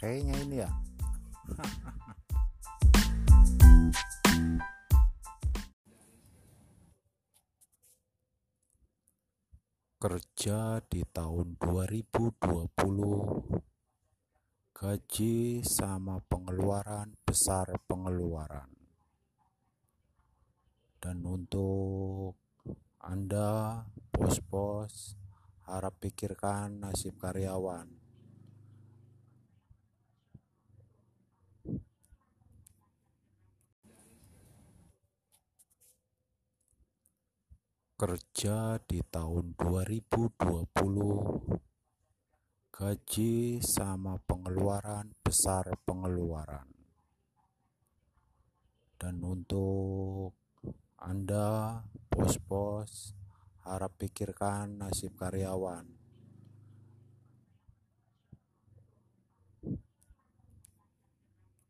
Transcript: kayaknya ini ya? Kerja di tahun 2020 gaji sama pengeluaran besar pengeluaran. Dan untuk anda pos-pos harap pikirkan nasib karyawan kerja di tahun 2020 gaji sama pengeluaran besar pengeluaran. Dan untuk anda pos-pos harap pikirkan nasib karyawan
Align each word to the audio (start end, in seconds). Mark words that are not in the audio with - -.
kayaknya 0.00 0.36
ini 0.40 0.56
ya? 0.64 0.70
Kerja 10.00 10.80
di 10.88 11.04
tahun 11.04 11.60
2020 11.60 12.40
gaji 14.72 15.60
sama 15.60 16.16
pengeluaran 16.24 17.12
besar 17.20 17.76
pengeluaran. 17.84 18.72
Dan 20.96 21.20
untuk 21.28 22.40
anda 23.04 23.84
pos-pos 24.08 25.20
harap 25.68 26.00
pikirkan 26.00 26.80
nasib 26.80 27.20
karyawan 27.20 27.99
kerja 38.00 38.80
di 38.80 39.04
tahun 39.04 39.60
2020 39.60 40.32
gaji 42.72 43.60
sama 43.60 44.16
pengeluaran 44.24 45.12
besar 45.20 45.68
pengeluaran. 45.84 46.64
Dan 48.96 49.20
untuk 49.20 50.32
anda 50.96 51.84
pos-pos 52.08 53.12
harap 53.68 53.92
pikirkan 54.00 54.80
nasib 54.80 55.12
karyawan 55.20 55.99